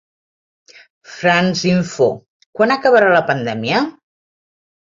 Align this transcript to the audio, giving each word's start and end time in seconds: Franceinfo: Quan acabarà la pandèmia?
Franceinfo: 1.17 2.09
Quan 2.61 2.75
acabarà 2.79 3.13
la 3.17 3.23
pandèmia? 3.31 3.87